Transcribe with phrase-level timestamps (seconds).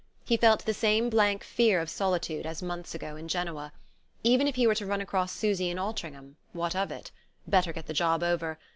[0.25, 3.71] He felt the same blank fear of solitude as months ago in Genoa....
[4.23, 7.11] Even if he were to run across Susy and Altringham, what of it?
[7.45, 8.57] Better get the job over.